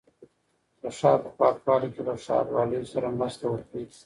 د 0.81 0.83
ښار 0.97 1.19
په 1.23 1.31
پاکوالي 1.39 1.89
کې 1.93 2.01
له 2.07 2.13
ښاروالۍ 2.25 2.83
سره 2.93 3.07
مرسته 3.19 3.45
وکړئ. 3.49 3.85